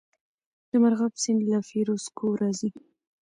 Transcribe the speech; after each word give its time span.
د 0.69 0.71
مرغاب 0.83 1.13
سیند 1.23 1.41
له 1.51 1.59
فیروز 1.69 2.03
کوه 2.17 2.35
راځي 2.41 2.69